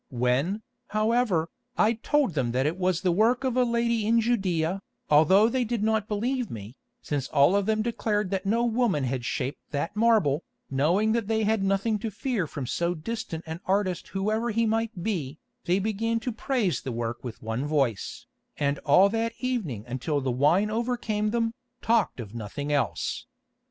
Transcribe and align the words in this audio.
When, 0.09 0.63
however, 0.87 1.49
I 1.77 1.93
told 1.93 2.33
them 2.33 2.53
that 2.53 2.65
it 2.65 2.77
was 2.79 3.01
the 3.01 3.11
work 3.11 3.43
of 3.43 3.55
a 3.55 3.61
lady 3.63 4.07
in 4.07 4.19
Judæa, 4.19 4.79
although 5.11 5.47
they 5.47 5.63
did 5.63 5.83
not 5.83 6.07
believe 6.07 6.49
me, 6.49 6.75
since 7.03 7.27
all 7.27 7.55
of 7.55 7.67
them 7.67 7.83
declared 7.83 8.31
that 8.31 8.43
no 8.47 8.65
woman 8.65 9.03
had 9.03 9.23
shaped 9.25 9.59
that 9.69 9.95
marble, 9.95 10.43
knowing 10.71 11.11
that 11.11 11.27
they 11.27 11.43
had 11.43 11.61
nothing 11.61 11.99
to 11.99 12.09
fear 12.09 12.47
from 12.47 12.65
so 12.65 12.95
distant 12.95 13.43
an 13.45 13.59
artist 13.65 14.07
whoever 14.07 14.49
he 14.49 14.65
might 14.65 15.03
be, 15.03 15.37
they 15.65 15.77
began 15.77 16.19
to 16.21 16.31
praise 16.31 16.81
the 16.81 16.91
work 16.91 17.23
with 17.23 17.43
one 17.43 17.67
voice, 17.67 18.25
and 18.57 18.79
all 18.79 19.07
that 19.07 19.33
evening 19.39 19.85
until 19.87 20.19
the 20.19 20.31
wine 20.31 20.71
overcame 20.71 21.29
them, 21.29 21.53
talked 21.79 22.19
of 22.19 22.33
nothing 22.33 22.73
else. 22.73 23.27